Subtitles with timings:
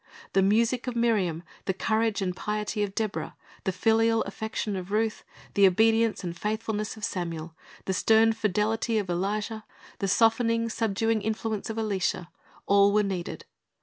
[0.33, 5.23] The music of Miriam, the courage and piety of Deborah, the filial affection of Ruth,
[5.53, 7.53] the obedience and faithfulness of Samuel,
[7.85, 9.63] the stern fidelity of Elijah,
[9.99, 12.31] the softening, subduing influence of Elisha,—
[12.65, 13.45] all were needed.